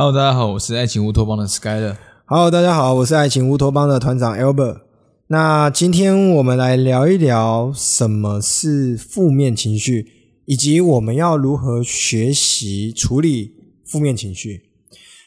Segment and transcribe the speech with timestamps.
[0.00, 1.96] Hello，大家好，我是爱情乌托邦的 Skyler。
[2.26, 4.82] Hello，大家好，我是爱情乌托邦的团长 Albert。
[5.26, 10.06] 那今天我们来聊一聊什么是负面情绪，
[10.44, 14.70] 以及我们要如何学习处理负面情绪。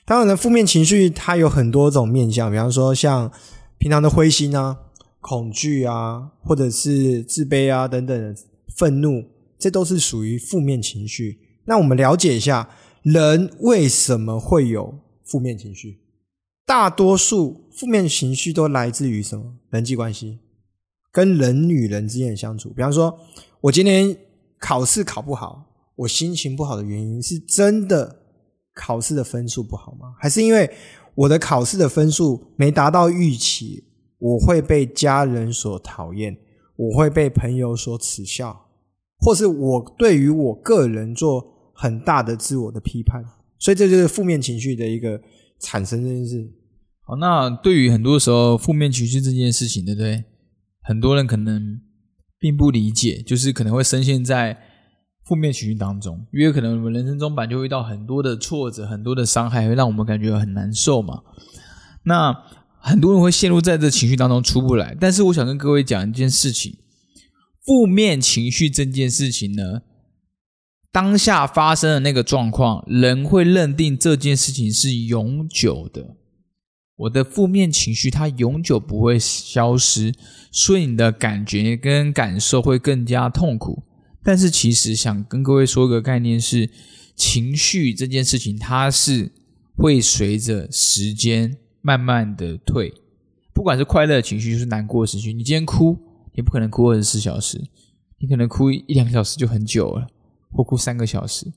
[0.06, 3.30] 当然呢，负面情绪它有很多种面向，比方说像
[3.78, 4.78] 平常的灰心啊、
[5.20, 8.36] 恐惧啊，或者是自卑啊等等
[8.78, 9.26] 愤怒，
[9.60, 11.40] 这都是属于负面情绪。
[11.66, 12.70] 那我们了解一下，
[13.02, 16.00] 人为什么会有负面情绪？
[16.66, 19.56] 大多数负面情绪都来自于什么？
[19.72, 20.38] 人际关系，
[21.12, 22.70] 跟人与人之间的相处。
[22.70, 23.18] 比方说，
[23.62, 24.16] 我今天
[24.60, 25.66] 考试考不好，
[25.96, 28.20] 我心情不好的原因是真的
[28.76, 30.14] 考试的分数不好吗？
[30.20, 30.70] 还是因为
[31.16, 33.84] 我的考试的分数没达到预期，
[34.20, 36.38] 我会被家人所讨厌，
[36.76, 38.68] 我会被朋友所耻笑，
[39.18, 41.51] 或是我对于我个人做
[41.82, 43.24] 很大的自我的批判？
[43.58, 45.20] 所以这就是负面情绪的一个
[45.60, 46.48] 产生这件事。
[47.04, 50.24] 好，那对于很多时候负面情绪这件事情，对不对？
[50.84, 51.82] 很多人可能
[52.40, 54.56] 并不理解，就是可能会深陷在
[55.26, 61.24] 负面情绪当中，因为可能我们人生中本就会遇到很多的挫折、很多的伤害，会让我们感觉很难受嘛。
[62.06, 62.32] 那
[62.80, 64.96] 很多人会陷入在这情绪当中出不来。
[65.00, 66.78] 但是我想跟各位讲一件事情：
[67.66, 69.82] 负面情绪这件事情呢，
[70.92, 76.18] 当下发生的那个状况，人会认定这件事情是永久的。
[76.98, 80.14] 我的负面情绪它永久不会消失，
[80.52, 83.84] 所以你的感觉跟感受会更加痛苦。
[84.24, 86.70] 但是其实想跟各位说个概念是，
[87.16, 89.32] 情绪这件事情它是
[89.76, 92.94] 会随着时间慢慢的退，
[93.54, 95.34] 不管是快乐的情绪，就是难过的情绪。
[95.34, 95.98] 你今天哭，
[96.36, 97.60] 你不可能哭二十四小时，
[98.20, 100.08] 你可能哭一两个小时就很久了，
[100.52, 101.52] 或哭三个小时，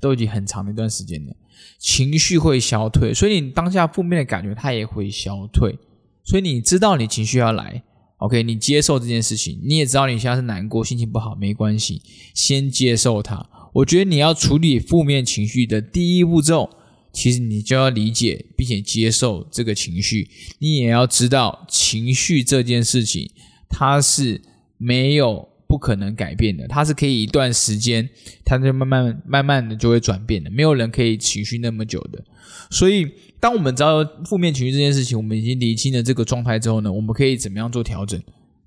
[0.00, 1.36] 都已经很长的一段时间了。
[1.78, 5.76] 情绪会消退，所以你当下负面的感觉它也会消退。
[6.24, 7.82] 所以你知道你情绪要来
[8.18, 12.02] ，OK，你接受这件事情，你也知道你现在是难过、心情不好，没关系，
[12.34, 13.48] 先接受它。
[13.74, 16.70] 我觉得你要处理负面情绪的第一步骤，
[17.12, 20.28] 其实你就要理解并且接受这个情绪，
[20.58, 23.30] 你也要知道情绪这件事情
[23.68, 24.42] 它是
[24.76, 25.48] 没有。
[25.68, 28.08] 不可能改变的，它是可以一段时间，
[28.42, 30.50] 它就慢慢慢慢的就会转变的。
[30.50, 32.24] 没有人可以持续那么久的。
[32.70, 33.06] 所以，
[33.38, 38.20] 当我们知道负面情绪这件事情，我们已经理清了这个状态之后呢，我们可以怎么样做调整？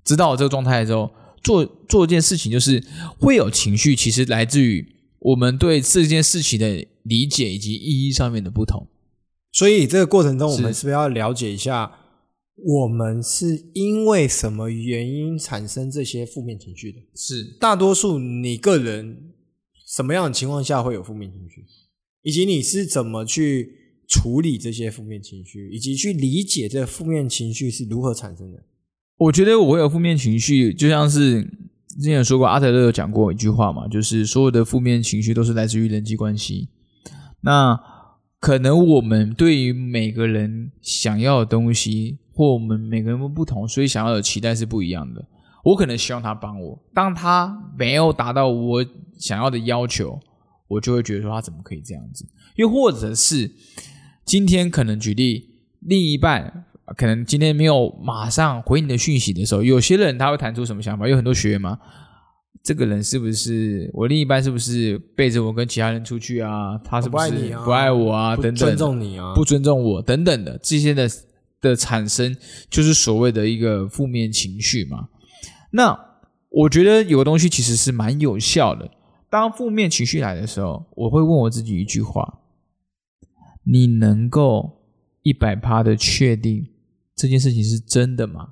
[0.04, 1.12] 知道这个状态之后，
[1.42, 2.82] 做做一件事情，就是
[3.18, 4.86] 会有情绪，其实来自于
[5.18, 8.86] 我们对这件事情的理解以及意义上面的不同。
[9.50, 11.90] 所以，这个过程中，我们是不是要了解一下？
[12.64, 17.00] 我们是因为什么原因产生这些负面情绪的？
[17.12, 19.32] 是大多数你个人
[19.84, 21.64] 什么样的情况下会有负面情绪，
[22.22, 28.62] 以及你是怎么去处理这些负面情绪，以及去理解这负面情绪是如何产生的？
[29.16, 31.42] 我觉得我会有负面情绪，就像是
[31.88, 36.68] 之前有说过，阿德勒有讲过一句话嘛，就是所有的负面情绪都是来自于人际关系。
[37.40, 37.76] 那
[38.38, 42.18] 可能我们对于每个人想要的东西。
[42.34, 45.24] 或我们每个人不同，所以想要的期待是不一样的。
[45.62, 48.84] 我可能希望他帮我，当他没有达到我
[49.16, 50.18] 想要的要求，
[50.66, 52.26] 我就会觉得说他怎么可以这样子？
[52.56, 53.48] 又或者是
[54.24, 55.50] 今天可能举例，
[55.80, 56.64] 另一半
[56.96, 61.06] 可能今天没有马上回你的讯息的时候，有些人他会弹出什么想法？
[61.06, 61.78] 有很多学员嘛，
[62.64, 64.42] 这个人是不是我另一半？
[64.42, 66.76] 是不是背着我跟其他人出去啊？
[66.82, 67.30] 他是不是
[67.64, 68.34] 不爱我啊？
[68.34, 69.32] 等等，尊重你啊？
[69.34, 71.08] 不尊重我等等的这些的。
[71.62, 72.36] 的产生
[72.68, 75.08] 就是所谓的一个负面情绪嘛。
[75.70, 75.98] 那
[76.50, 78.90] 我觉得有个东西其实是蛮有效的。
[79.30, 82.40] 当负面情绪来的时候，我会问我自己一句话：
[83.64, 84.82] 你能够
[85.22, 86.68] 一百趴的确定
[87.16, 88.48] 这件事情是真的吗？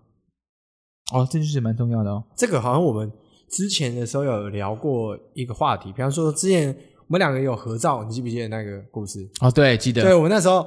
[1.12, 2.25] 哦，这就是蛮重要的哦。
[2.35, 3.12] 这个好像我们
[3.51, 6.69] 之前的时候有聊过一个话题，比方说之前
[7.07, 9.29] 我们两个有合照，你记不记得那个故事？
[9.41, 10.01] 哦，对，记得。
[10.01, 10.67] 对我们那时候。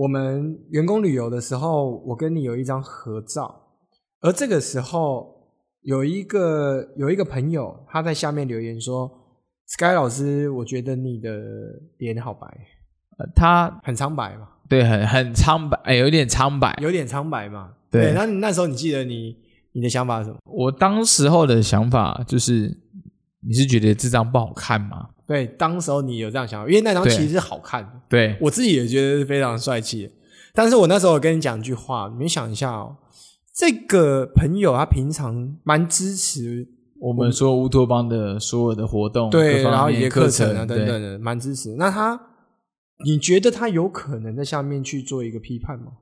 [0.00, 3.54] 我们员工旅游的时候，我跟你有一张合照，
[4.22, 5.28] 而这个时候
[5.82, 9.10] 有一个有一个朋友他在下面留言说
[9.66, 11.30] ：“Sky 老师，我觉得你的
[11.98, 12.46] 脸好白，
[13.18, 18.14] 呃，他很苍白嘛，对，很很苍白，哎，有点苍白，有点苍白嘛，对。
[18.14, 19.36] 那那时候你记得你
[19.72, 20.38] 你的想法是什么？
[20.46, 22.74] 我当时候的想法就是，
[23.46, 25.10] 你是觉得这张不好看吗？
[25.30, 27.90] 对，当时候你有这样想法，因为那张其实是好看的。
[28.08, 30.10] 对我自己也觉得是非常帅气。
[30.52, 32.96] 但是我那时候跟你讲一句话，你们想一下哦，
[33.54, 36.66] 这个朋友他平常蛮支持
[36.98, 41.76] 我们说乌托邦的所有的活动，对，然后一些课程啊等等的，蛮支持。
[41.76, 42.20] 那他
[43.04, 45.92] 你觉得他有可能在下面去做一个批判吗？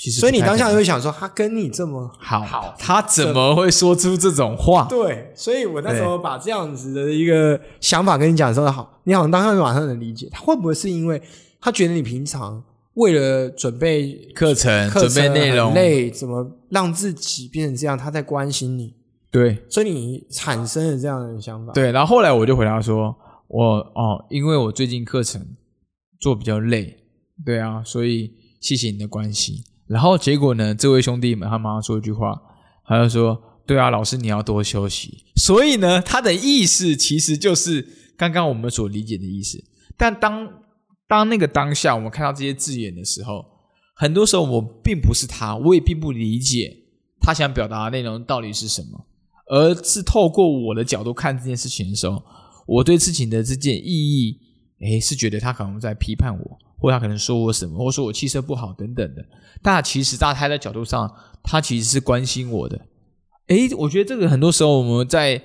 [0.00, 4.86] 其实所以你当下就就会想说，他跟你这么好好他怎么会说出这种话？
[4.88, 11.20] 对，所以我那时候把这样子的一个想法跟你讲的时候，好，你好像当下就马上能理解，他会不会是因为
[11.60, 12.64] 他觉得你平常
[12.94, 17.98] 为了准备课程课准备内容，累，怎么让自己变成这样？
[17.98, 18.94] 他在关心你，
[19.30, 21.92] 对所以你产生了这样的想法。，对。
[21.92, 23.14] 然后后来我就回答说，
[23.48, 25.46] 我哦，因为我最近课程
[26.18, 26.96] 做比较累，
[27.44, 29.62] 对啊，所以谢谢你的关心。
[29.90, 32.40] 然后结果呢，这位兄弟们他马上说一句话，
[32.86, 39.58] 他就说：“对啊，老师你要多休息。”所以呢，他的意思其实就是刚刚我们所理解的意思。
[39.96, 40.48] 但当
[41.08, 43.44] 当那个当下，我们看到这些字眼的时候，
[43.96, 46.72] 很多时候我并不是他，我也并不理解
[47.20, 49.06] 他想表达的内容到底是什么，
[49.48, 52.22] 而是透过我的角度看这件事情的时候，
[52.68, 54.38] 我对事情的这件意义，
[54.82, 59.24] 诶，是觉得他可能在批判我，或他可能说我什么，或说我气色不好等等的。
[59.62, 62.80] 但其实在他的角度上，他其实是关心我的。
[63.48, 65.42] 诶，我觉得这个很多时候我们在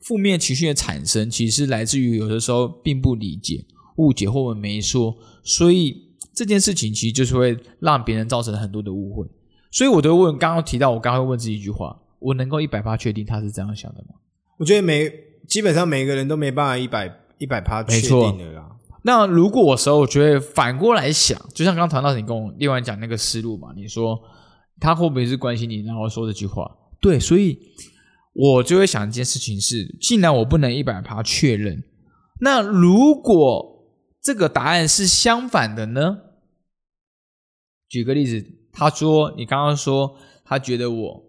[0.00, 3.64] 负面情绪的产生，其实是来自于有的时候并不理解、
[3.96, 9.26] 误解或我们没说，所以这件事情其实就是会让别人造成很多的误会。
[9.70, 14.14] 所以我都会问，刚刚提到我刚刚会问自己一句话：我能够一百八确定他是这样想的吗？
[14.56, 15.12] 我觉得每
[15.46, 18.70] 基本上每个人都没办法一百一百趴确定的啦。
[19.02, 24.18] 那如果我时候，我觉得反过来想，就像刚刚谈到你跟我另外讲那个思路嘛，你说
[24.80, 26.68] 他会不会是关心你，然后说这句话？
[27.00, 27.58] 对，所以
[28.32, 31.82] 我就会想一件事情是，既然我不能一百趴确认，
[32.40, 33.88] 那如果
[34.20, 36.18] 这个答案是相反的呢？
[37.88, 41.24] 举个例子，他说你刚刚说他觉得我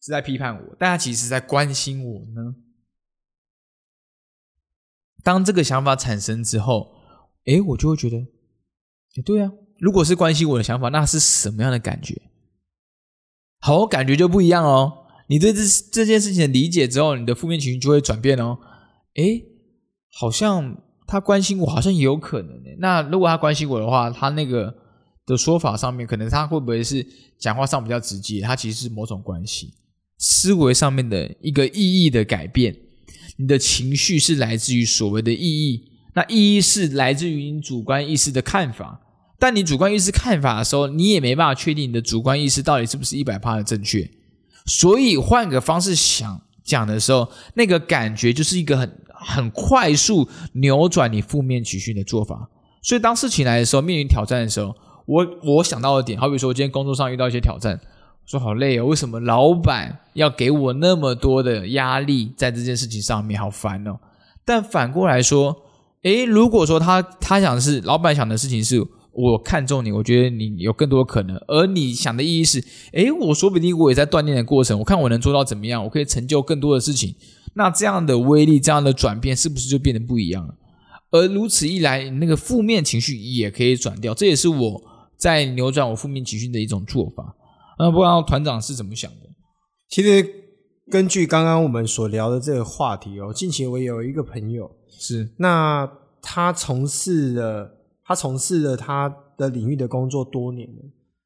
[0.00, 2.56] 是在批判我，但他其实是在关心我呢？
[5.22, 6.96] 当这个想法产生之后，
[7.46, 12.20] 诶，我就会觉得，诶，对啊，如果是关心我的想法，那是什么样的感觉？
[13.58, 15.04] 好，感觉就不一样哦。
[15.28, 15.60] 你对这
[15.92, 18.58] 这件事情的理解之后，你的负面情绪就会转变哦。
[19.14, 19.44] 诶，
[20.10, 22.76] 好像他关心我，好像也有可能诶。
[22.78, 24.74] 那如果他关心我的话，他那个
[25.24, 27.06] 的说法上面，可能他会不会是
[27.38, 28.40] 讲话上比较直接？
[28.40, 29.72] 他其实是某种关系，
[30.18, 32.76] 思维上面的一个意义的改变。
[33.36, 39.00] 你的情绪是来自于所谓的意义，那意义是来自于你主观意识的看法。
[39.38, 44.08] 但你主观意识看法的时候，你也没办法确定你的主观意识到底是不是一百趴的正确。
[44.66, 52.48] 所以换个方式想讲的时候，那个感觉就是一个很很快速扭转你负面情绪的做法。
[52.82, 54.72] 所以当事情来的时候，面临挑战的时候，
[55.06, 57.80] 我我想到的点，好比说我今天工作上遇到一些挑战，
[58.24, 63.98] 说好累哦，为什么老板要给我那么多的压力在这件事情上面，好烦哦。
[64.44, 65.56] 但反过来说，
[66.02, 77.14] 诶，如果说他他想的是老板想的事情是我看中你，我觉得你有更多的可能，而你想的意义是，诶，我说不定我也在锻炼的过程，我看我能做到怎么样，我可以成就更多的事情。
[77.54, 80.54] 那这样的威力，这样的转变，是不是就变得不一样了？
[81.10, 84.82] 而如此一来，那个负面情绪也可以转掉，这也是我
[85.18, 87.36] 在扭转我负面情绪的一种做法。
[87.78, 89.28] 那不知道团长是怎么想的？
[89.90, 90.26] 其实
[90.90, 97.70] 根据刚刚我们所聊的这个话题哦，近期我有一个朋友，是那他从事了
[98.04, 100.82] 他从事了他的领域的工作多年了，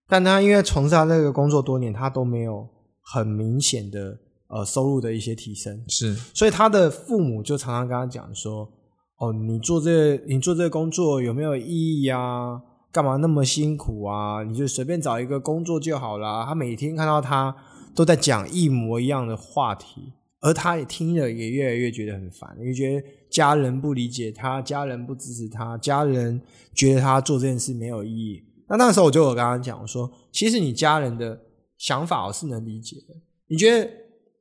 [0.09, 2.69] 但他因为从事他那个工作多年，他都没有
[3.03, 8.71] 很明显的呃收入的一些提升，是所以他的父母就常常跟他讲说
[9.19, 12.61] ：“哦，你做这你做这个工作有没有意义啊？
[12.93, 14.43] 干嘛那么辛苦啊？
[14.43, 17.55] 你就随便找一个工作就好啦。”他每天看到他
[17.97, 26.41] 都在讲一模一样的话题，而他也听了也越来越觉得很烦，因为觉得家人不理解他，家人不支持他，家人
[26.75, 28.45] 觉得他做这件事没有意义。
[28.69, 31.41] 那那时候我就有跟他讲我说，其实你家人的
[31.79, 33.15] 想法我是能理解的。
[33.49, 33.91] 你觉得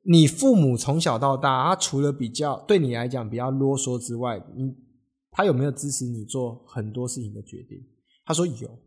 [0.02, 4.74] 你父母从小到大，他除了比较对你来讲比较啰嗦之外，你
[5.30, 7.82] 他有没有支持你做很多事情的决定？
[8.26, 8.78] 他说有，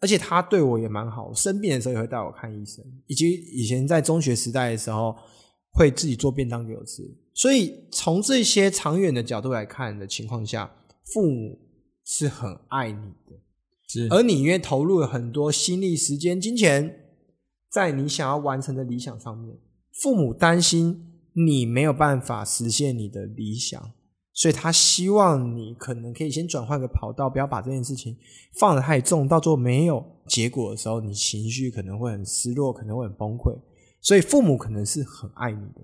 [0.00, 5.16] 而且他对我也蛮好，生病的时候也会带我看医生，以及以前在中学时代的时候
[5.72, 7.02] 会自己做便当给我吃。
[7.32, 10.70] 所以从这些长远的角度来看的情况下，
[11.12, 11.58] 父母
[12.04, 13.40] 是很爱你的。
[13.86, 17.06] 是而你因为投入了很多心力、时间、金钱，
[17.70, 19.56] 在你想要完成的理想上面，
[19.92, 23.92] 父母担心你没有办法实现你的理想，
[24.34, 28.14] 所以他希望你可能可以先转换个跑道，不要把这件事情
[28.58, 33.56] 放得太重，到最后没有结果的时候，你情绪可能会很失落，可能会很崩溃。
[34.02, 35.80] 所以父母可能是很爱你的，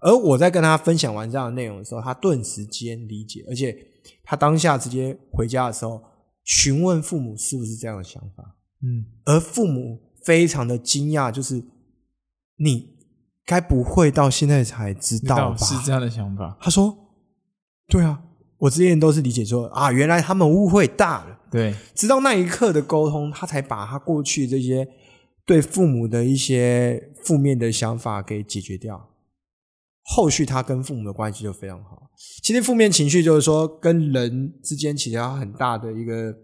[0.00, 3.76] 而我在跟他分享完这样的内容的时候，他顿时间理解，而且
[4.24, 6.02] 他当下直接回家的时候。
[6.42, 11.62] 询问父母是不是这样的想法，嗯，而父母非常的惊讶，就是
[12.56, 12.96] 你
[13.44, 15.56] 该不会到现在才知知道吧？
[15.58, 16.96] 是这样的想法，他说
[17.90, 18.22] ：“对啊，
[18.56, 21.40] 我之前都是理解说啊，原来他们误会大了。
[21.50, 24.88] 对，直到那一刻的沟通，他才把他过去这些
[25.44, 29.08] 对父母的一些负面的想法给解决掉。
[30.04, 32.10] 后续他跟父母的关系就非常好。
[32.42, 36.34] 其实负面情绪就是说跟人之间其实有很大的一个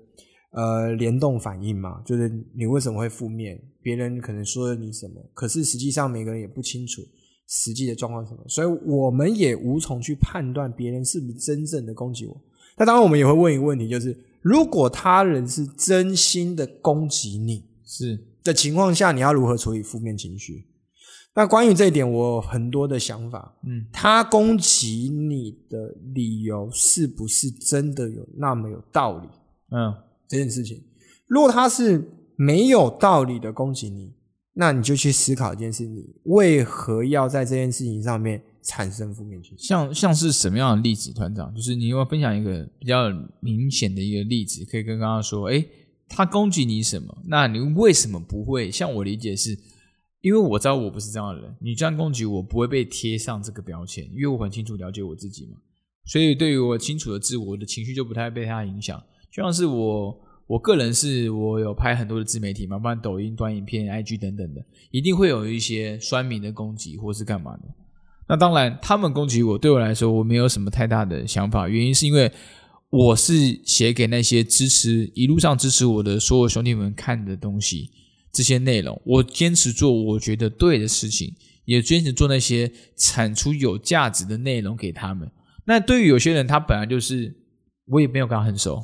[0.53, 7.03] 呃联动反应嘛，就是你为什么会负面，别人可能说了你什么，可是实际上每个人也不清楚
[7.49, 12.41] 实际的状况是什么，所以我们也无从去判断别人是不是真正的攻击我。
[12.77, 20.67] 那当然，我们也会问一个问题，就是如果他人是真心的攻击你是，的情况下，你要如何处理负面情绪？
[21.35, 23.57] 那关于这一点，我有很多的想法。
[23.67, 29.29] 嗯，他攻击你的理由是不是真的有那么有道理？
[29.71, 29.95] 嗯，
[30.27, 30.83] 这件事情，
[31.27, 34.13] 如果他是没有道理的攻击你，
[34.59, 39.63] 那你就去思考一件事：你为何要在这件事情上面产生负面情绪？
[39.63, 41.55] 像像是什么样的例子，团长？
[41.55, 43.11] 就是你有没有分享一个比较
[43.41, 45.63] 明显的一个例子，可以跟刚刚说，哎，
[46.09, 47.19] 他攻击你什么？
[47.27, 48.71] 那你为什么不会？
[48.71, 49.59] 像我理解是，
[50.23, 55.59] 因为我知道我不是这样的人，你这样攻击我不会被贴上这个标签，因为我很清楚了解我自己嘛，
[56.07, 58.99] 所以对于我清楚的自我的情绪就不太被他影响。
[59.31, 67.63] 就像是我我个人是我有拍很多的自媒体嘛，不然抖音、短影片、IG 等等的，一定会有一些酸民的攻击或是干嘛的。
[68.29, 72.31] 那当然，他们攻击我，对我来说我没有什么太大的想法，原因是因为
[72.91, 77.91] 我是写给那些支持一路上支持我的所有兄弟们看的东西，
[78.33, 81.35] 这些内容，我坚持做我觉得对的事情，
[81.65, 85.29] 也坚持做那些产出有价值的内容给他们。
[85.65, 87.35] 那对于有些人，他本来就是
[87.87, 88.83] 我也没有跟他很熟，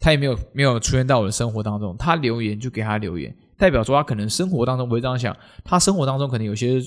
[0.00, 6.80] 他也没有没有出现到我的生活当中，他留言就给他留言，代表说他可能生活当中不会这样想，他生活当中可能有些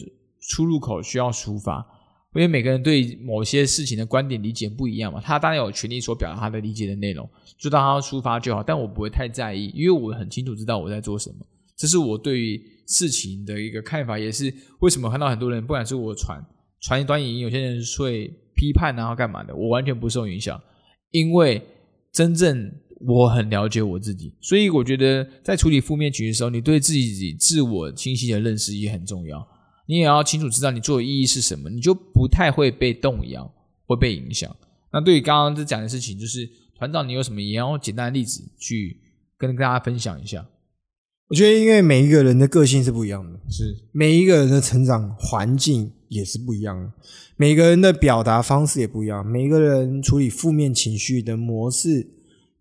[0.50, 1.86] 出入口需要抒发，
[2.34, 11.46] 因为每个人对某些事情的观点理解不一样嘛，他当然有权利所表达他的理解的内容，就当他抒发就好，但我不会太在意，因为我很清楚知道我在做什么，
[11.78, 16.42] 这是我对于事情的一个看法，也是为什么看到很多人，不管是我传
[16.82, 20.60] 传一段影音，有些人会批判然后干嘛的，我完全不受影响，
[21.12, 21.62] 因为
[22.12, 22.72] 真正
[23.06, 29.48] 我很了解我自己，所以我觉得在处理负面情绪的时候，你对自己自我清晰的认识也很重要。
[29.88, 33.52] 你也要清楚知道你做的意义是什么，你就不太会被动摇，
[33.86, 34.56] 会被影响。
[34.94, 38.98] 那对于刚刚这讲的事情，就是团长，你有什么也要简单的例子去
[39.38, 40.46] 跟大家分享一下？
[41.28, 46.92] 我觉得，因为每一个人的个性是不一样的，是每一个人的成长环境也是不一样的，
[47.38, 52.06] 每个人的表达方式也不一样，每个人处理负面情绪的模式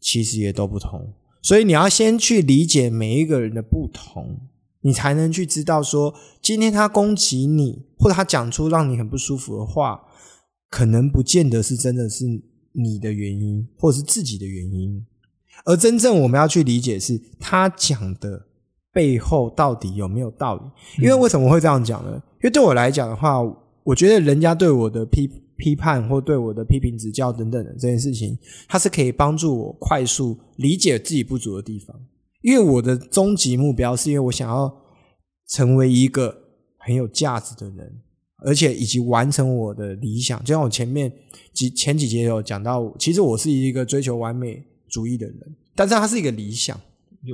[0.00, 1.12] 其实也都不同。
[1.42, 4.40] 所以你要先去理解每一个人的不同，
[4.83, 10.02] 你才能去知道说，今天他攻击你，或者他讲出让你很不舒服的话，
[10.69, 12.26] 可能不见得是真的是
[12.73, 15.07] 你的原因，或者是自己的原因。
[15.64, 18.47] 而真正我们要去理解是他讲的
[18.92, 21.02] 背后到底有没有道理？
[21.02, 22.12] 因为为什么会这样讲呢？
[22.37, 23.40] 因为对我来讲的话，
[23.83, 25.28] 我觉得人家对我的批
[25.61, 31.95] 批判或对我的批评指教等等的这件事情，它是可以帮助我快速理解自己不足的地方。
[32.40, 34.75] 因为我的终极目标是因为我想要
[35.49, 36.35] 成为一个
[36.79, 38.00] 很有价值的人，
[38.38, 40.43] 而且以及完成我的理想。
[40.43, 41.12] 就像我前面
[41.52, 45.37] 几前几节有讲到，其实我是一个追求完美主义的人，
[45.75, 46.81] 但是它是一个理想。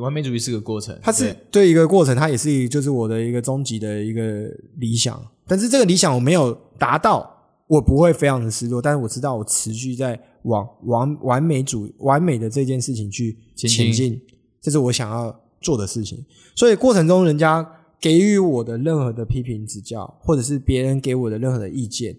[0.03, 5.25] 完美主义是个过程，它是对一个过程，它也是就是我的一个终极的一个理想。
[5.47, 7.36] 但是这个理想我没有达到，
[7.69, 8.81] 我不会非常的失落。
[8.81, 14.21] 但是我知道我持续在往完完美主完美的这件事情去前前进，
[14.61, 16.25] 这是我想要做的事情。
[16.55, 17.67] 所以过程中，人家
[18.01, 22.17] 给予我的任何的批评指教，或者是别人给我的任何的意见，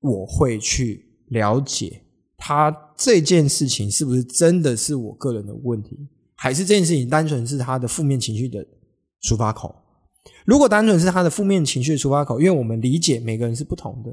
[0.00, 2.02] 我会去了解
[2.36, 5.96] 他这件事情是不是真的是我个人的问题。
[6.34, 8.66] 还是这件事情单纯是他的负面情绪的
[9.20, 9.72] 出发口。
[10.44, 14.12] 如果单纯是他的负面情绪的出发口，因为我们理解每个人是不同的，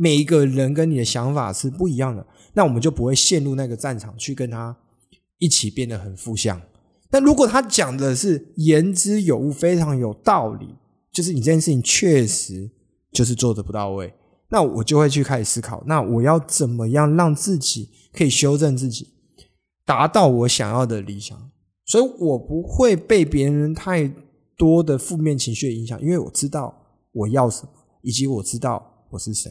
[0.00, 2.24] 每一个人跟你的想法是不一样的，
[2.54, 4.76] 那我们就不会陷入那个战场去跟他
[5.38, 6.62] 一起变得很负向。
[7.10, 10.68] 但如果他讲的是言之有物，非常有道理，
[11.10, 12.70] 就是你这件事情确实
[13.10, 14.14] 就是做的不到位，
[14.50, 19.08] 那我就会去开始思考，那我要怎么样让自己可以修正自己，
[19.84, 21.50] 达到我想要的理想。
[21.84, 24.08] 所以我不会被别人太
[24.56, 26.72] 多的负面情绪影响，因为我知道
[27.10, 29.50] 我要什么，以及我知道我是谁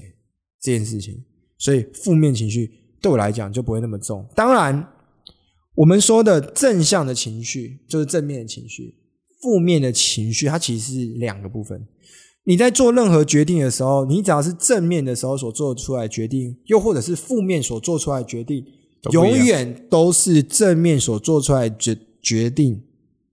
[0.62, 1.24] 这件事情。
[1.58, 2.72] 所以负面情绪
[3.02, 4.28] 对我来讲就不会那么重。
[4.36, 4.88] 当然，
[5.76, 8.96] 我们说的正向的情绪就是正面的情绪，
[9.42, 11.88] 负面的情绪它其实是两个部分。
[12.44, 18.66] 你在做任何决定的时候，你只要是正面的时候所做出来的决定，又或者是负面所做出来的决定，
[19.12, 22.82] 永远都是正面所做出来的决决定，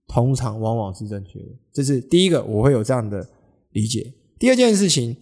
[0.07, 1.45] 通常往往是正确的。
[1.71, 3.25] 这是第一个，我会有这样的
[3.71, 4.13] 理解。
[4.37, 5.15] 第二件事情，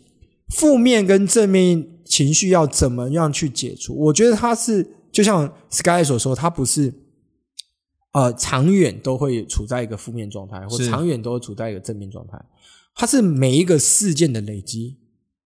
[0.50, 3.96] 负面跟正面情绪要怎么样去解除？
[3.96, 6.94] 我觉得它是就像 Sky 所说，它不是
[8.12, 12.40] 呃长远都会处在一个负面状态，或长远都会处在一个正面状态。
[12.96, 14.98] 它是每一个事件的累积，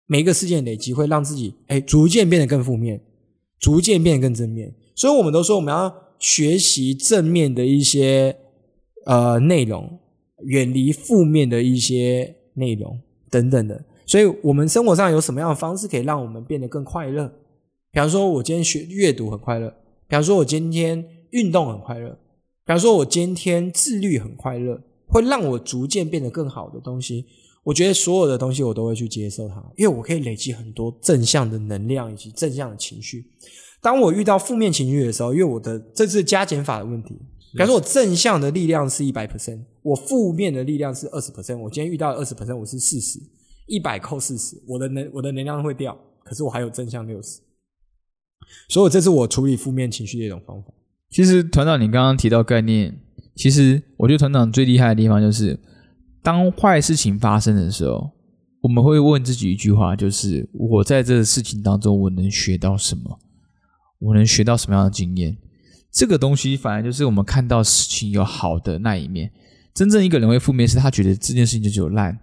[0.06, 3.00] 每一个事件累积会让自己哎逐渐变得更负面，
[3.60, 4.74] 逐渐变得更正面。
[4.96, 8.36] 所以我们都说我们要学习正面的一些
[9.06, 10.00] 呃内容，
[10.44, 13.84] 远离负面的一些内容等等的。
[14.08, 17.28] 所以我们生活上有什么样的方式可以让我们变得更快乐？
[17.92, 19.68] 比方说，我今天学阅读很快乐；，
[20.08, 22.10] 比方说，我今天运动很快乐；，
[22.64, 24.82] 比方说，我今天自律很快乐。
[25.10, 27.24] 会让我逐渐变得更好的东西，
[27.64, 33.24] 我觉得所有的东西我都会去接受它，因为我可以累积很多正向的能量以及正向的情绪。
[33.80, 37.14] 当我遇到负面情绪的时候，因为我的这是加减法的问题，
[37.52, 43.18] 比方说我正向的力量是一百 percent，我负面的力量是二十 percent，我今天遇到二十 percent，我是四十，
[43.68, 47.40] 一百扣四十，我的能我的能量会掉，可是我还有正向六十，
[48.68, 50.72] 所以这是我处理负面情绪的一种方法。
[51.10, 53.00] 其实团长，你刚刚提到概念。
[53.34, 55.56] 其实，我觉得团长最厉害的地方就是，
[56.24, 58.10] 当坏事情发生的时候，
[58.62, 63.20] 我们会问自己一句话，就是我在这个事情当中，我能学到什么？
[64.00, 65.38] 我能学到什么样的经验？
[65.92, 69.30] 这个东西反而就是我们看到事情有好的那一面。
[69.72, 72.18] 真正一个人会负面，是他觉得这件事情就只有烂、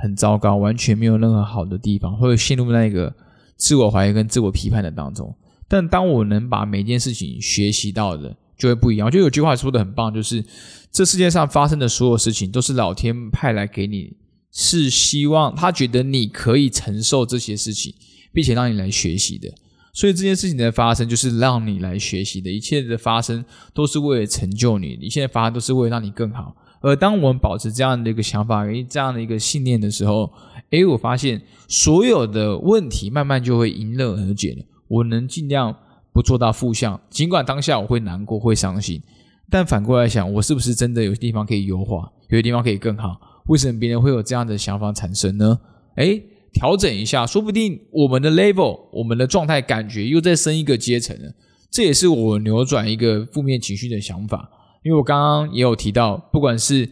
[0.00, 3.14] 很糟糕，完全没有任何好的地方，会陷入那个
[3.56, 5.34] 自我怀疑跟自我批判的当中。
[5.68, 9.06] 但当我能把每件事情学习到的，就会不一样。
[9.06, 10.44] 我觉得有句话说的很棒，就是
[10.90, 14.16] 这世界上发生的所有事情都是老天派来给你，
[14.50, 17.94] 是希望他觉得你可以承受这些事情，
[18.32, 19.48] 并且让你来学习的。
[19.92, 23.44] 所以这件事情的发生就是让你来学习的，一切的发生
[23.74, 26.56] 都是为了成就你，一切的发生都是为了让你更好。
[26.80, 30.32] 而当我们保持这样的一个想法，诶，这样的一个信念的时候，
[30.70, 34.64] 诶，我发现所有的问题慢慢就会迎刃而解了。
[34.88, 35.76] 我能尽量。
[36.12, 39.00] 不做到负向，尽管当下我会难过、会伤心，
[39.48, 43.16] 但反过来想，我是不是真的有地方可以优化，有些地方可以更好？
[43.46, 45.56] 为什么别人会有这样的想法产生呢？
[45.94, 46.20] 诶，
[46.52, 51.32] 调整一下，说不定我们的 level、我们的状态、感觉又再升一个阶层了。
[51.70, 54.50] 这也是我扭转一个负面情绪的想法。
[54.82, 56.88] 因为我刚刚也有提到，不管是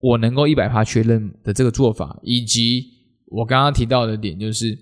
[0.00, 2.84] 我能够一百趴确认的这个做法，以及
[3.26, 4.78] 我刚刚提到的点，就是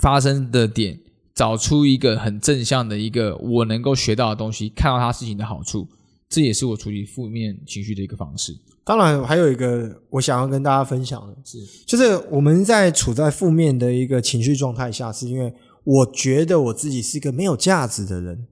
[0.00, 0.98] 发生的点。
[1.34, 5.86] 找出一个很正向的一个我能够学到的东西，看到他事情的好处，
[6.28, 8.52] 这也是我处理负面情绪的一个方式。
[8.84, 18.48] 当然，还有一个我想要跟大家分享的是，就是我们在处在负面的一个情绪状态下，是因为我觉得我自己是一个没有价值的人，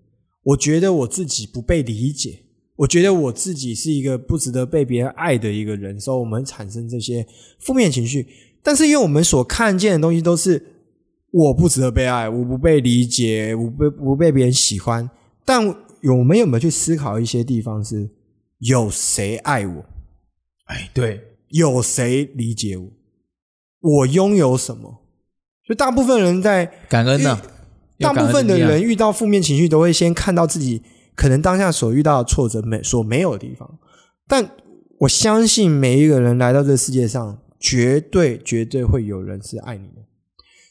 [0.47, 2.41] 我觉得我自己不被理解，
[2.77, 7.27] 我觉得我自己是一个不值得被别人爱的一个人，所以我们产生这些
[7.59, 8.27] 负面情绪。
[8.63, 10.73] 但是，因为我们所看见的东西都是。
[11.33, 15.11] 我不值得被爱，我不被理解，我不不被别人喜欢。
[15.45, 15.63] 但
[16.01, 17.85] 有没有没有去思考一些地方？
[17.85, 18.09] 是
[18.61, 19.85] 有谁爱我？
[20.67, 22.89] 哎，对，有谁理解我？
[23.81, 25.03] 我拥有什么？
[25.69, 27.39] 就大部分人在感恩呢。
[27.99, 30.83] 大部分的人遇到负面情绪，都会先看到自己
[31.15, 33.79] 可能当下所遇到的挫折没所没有的地方。
[34.27, 34.51] 但
[34.99, 40.03] 我相信每一个人来到这世界上，绝对绝对会有人是爱你的。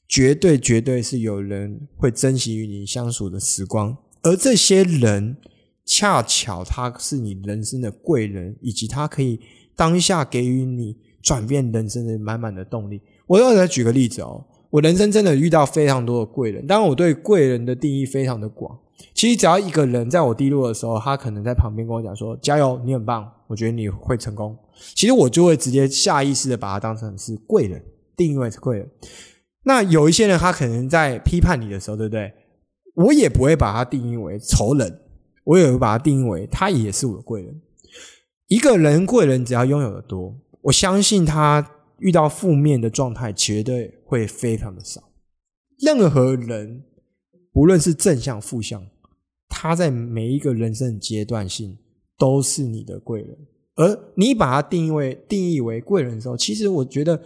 [0.07, 5.37] 绝对绝对是有人会珍惜与你相处的时光，而这些人
[5.83, 9.39] 恰巧他是你人生的贵人，以及他可以
[9.75, 13.01] 当下给予你转变人生的满满的动力。
[13.25, 18.77] 我要来举个例子哦，我人生真的遇到非常多的贵人，当然我对贵人的定义非常的广。
[19.13, 24.53] 其实只要一个人在我低落的时候，他可能在旁边跟我讲说：“加油，你很棒，我觉得你会成功。”
[24.93, 27.81] 其实我就会直接下意识的把他当成是贵人，
[28.17, 28.89] 定义为是贵人。
[29.63, 32.33] 那有一些人，他可能在批判你的时候，对不对？
[32.95, 34.99] 我也不会把他定义为仇人，
[35.45, 37.61] 我也会把他定义为他也是我的贵人。
[38.47, 41.65] 一个人贵人只要拥有的多，我相信他
[41.99, 45.01] 遇到负面的状态绝对会非常的少。
[45.79, 46.83] 任何人，
[47.51, 48.85] 不论是正向负向，
[49.49, 51.77] 他在每一个人生阶段性
[52.17, 53.37] 都是你的贵人。
[53.75, 57.21] 而你把他定义为定义为贵人的时候，其实我觉得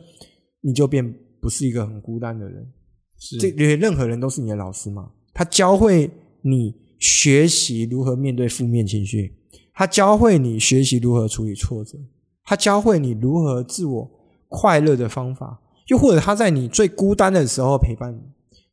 [0.62, 1.14] 你就变。
[1.42, 2.70] 不是一个很孤单的人，
[3.18, 5.10] 是这任何人都是你的老师嘛？
[5.34, 9.34] 他教会你学习如何面对负面情绪，
[9.74, 11.98] 他教会你学习如何处理挫折，
[12.44, 14.12] 他教会你如何自我
[14.50, 18.20] 快乐的方法，又或者他在你最孤单的时候陪伴你。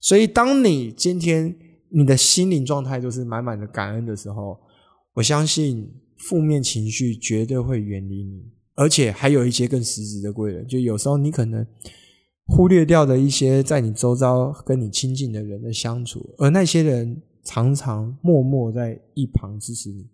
[0.01, 1.57] 所以，当你今天
[1.91, 4.59] 你的心灵状态都是满满的感恩的时候，
[5.15, 8.43] 我相信负面情绪绝对会远离你，
[8.75, 10.67] 而且还有一些更实质的贵人。
[10.67, 11.67] 就有时候你可能
[12.47, 20.09] 忽略掉的一些在你周遭跟你亲近的人的相处，而那些人常常默默在一旁支持你，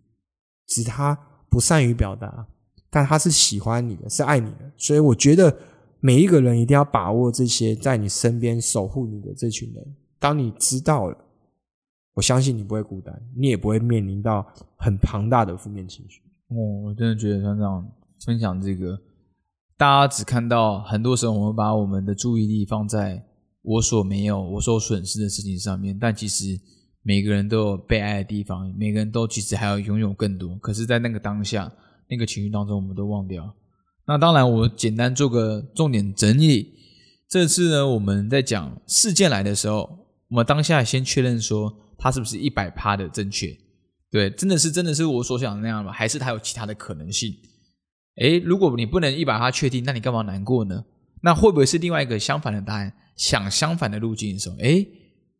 [0.66, 1.18] 只他
[1.50, 2.46] 不善于表达，
[2.92, 4.70] 但他是喜欢你的，是爱你的。
[4.76, 5.52] 所以，我觉得
[5.98, 9.96] 每一个人一定要把握这些在你身边守护你的这群人。
[10.20, 11.18] 当你知道了。
[12.14, 16.20] 我相信你不会孤单，你也不会面临到很庞大的负面情绪。
[16.48, 17.90] 哦，我真的觉得团长
[18.22, 19.00] 分享这个，
[19.78, 23.24] 大家只看到很多时候我们把我们的注意力放在
[23.62, 26.60] 我所没有、我所损失的事情上面，但其实
[27.02, 30.54] 每个人都有被爱的地方，每个人都其实还要拥有更多。
[30.56, 31.72] 可是，在那个当下、
[32.12, 33.50] 那个情绪当中，我们都忘掉。
[34.06, 36.74] 那当然，我简单做个重点整理。
[37.28, 39.88] 这次呢，我们在讲事件来的时候，
[40.28, 41.78] 我们当下先确认说。
[42.04, 43.56] 它是不是一百趴的正确？
[44.10, 45.92] 对，真的是真的是我所想的那样吗？
[45.92, 47.32] 还是它有其他的可能性？
[48.16, 50.84] 诶，如果你不能一百趴确定，那你干嘛难过呢？
[51.22, 52.92] 那会不会是另外一个相反的答案？
[53.16, 54.84] 想相反的路径的时候，诶，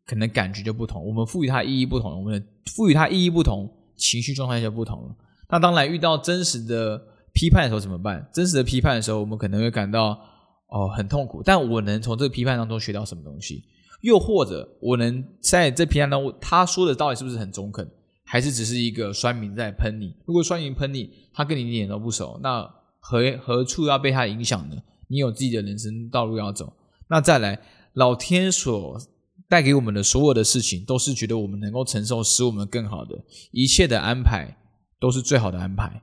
[0.05, 1.05] 可能感觉就不同。
[1.05, 5.15] 我们赋予它意义不同，我们赋予它意义不同，情绪状态就不同了。
[5.53, 6.99] 那当然，遇到真实的
[7.31, 8.27] 批判的时候怎么办？
[8.33, 10.19] 真实的批判的时候，我们可能会感到
[10.67, 11.43] 哦很痛苦。
[11.45, 13.63] 但我能从这个批判当中学到什么东西？
[14.01, 17.87] 又或者，我能在这批判当中，他说的到底是不是很中肯，
[18.25, 20.15] 还是只是一个酸民在喷你？
[20.25, 22.67] 如果酸民喷你，他跟你一点都不熟，那
[22.99, 24.75] 何何处要被他影响呢？
[25.07, 26.73] 你有自己的人生道路要走。
[27.07, 27.61] 那再来，
[27.93, 28.99] 老天所
[29.47, 34.57] 带给我们的所有的事情，都是觉得我们能够承受，使我们更好的一切的安排，
[35.03, 36.01] 都是最好的安排。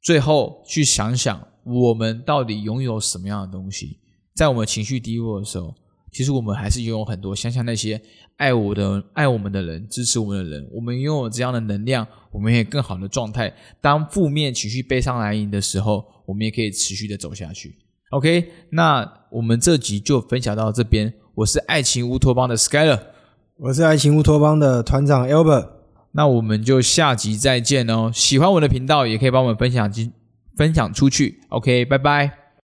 [0.00, 3.98] 最后去想想，我们到底拥有什么样的东西，
[4.36, 5.74] 在我们情绪低落的时候。
[6.10, 8.00] 其实我们还是拥有很多，想想那些
[8.36, 13.52] 爱我的、爱我们的人，支持我们的人，我们拥有这样的能量，我们也更好的状态。
[13.80, 17.76] 当负面情绪、悲伤来临的时候，我们也可以持续的走下去。
[18.10, 21.12] OK，那我们这集就分享到这边。
[21.34, 23.00] 我是爱情乌托邦的 Skyler，
[23.58, 25.77] 我是爱情乌托邦的团长 Albert。
[26.12, 28.10] 那我们就下集再见哦！
[28.12, 30.12] 喜欢我的频道，也可以帮我们分享进
[30.56, 31.40] 分享出去。
[31.48, 32.47] OK，拜拜。